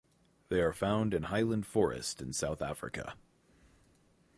[0.49, 3.13] They are found in highland forest in South America.